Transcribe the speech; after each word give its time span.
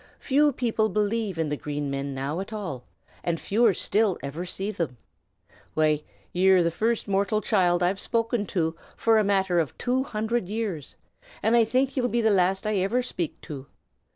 Few 0.17 0.51
people 0.51 0.89
believe 0.89 1.37
in 1.37 1.49
the 1.49 1.55
Green 1.55 1.91
Men 1.91 2.15
now 2.15 2.39
at 2.39 2.51
all, 2.51 2.85
and 3.23 3.39
fewer 3.39 3.71
still 3.71 4.17
ever 4.23 4.47
see 4.47 4.71
them. 4.71 4.97
Why, 5.75 6.01
ye 6.33 6.49
are 6.49 6.63
the 6.63 6.71
first 6.71 7.07
mortal 7.07 7.39
child 7.39 7.83
I've 7.83 7.99
spoken 7.99 8.47
to 8.47 8.75
for 8.95 9.19
a 9.19 9.23
matter 9.23 9.59
of 9.59 9.77
two 9.77 10.01
hundred 10.03 10.49
years, 10.49 10.95
and 11.43 11.55
I 11.55 11.65
think 11.65 11.95
ye'll 11.95 12.07
be 12.07 12.21
the 12.21 12.31
last 12.31 12.65
I 12.65 12.77
ever 12.77 13.03
speak 13.03 13.39
to. 13.41 13.67